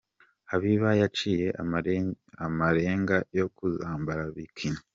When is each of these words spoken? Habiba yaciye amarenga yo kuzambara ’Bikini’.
Habiba 0.49 0.89
yaciye 1.01 1.47
amarenga 2.53 3.17
yo 3.37 3.45
kuzambara 3.55 4.21
’Bikini’. 4.33 4.81